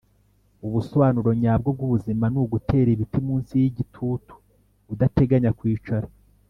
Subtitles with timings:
[0.67, 4.33] ubusobanuro nyabwo bwubuzima ni ugutera ibiti munsi yigitutu
[4.93, 6.07] udateganya kwicara.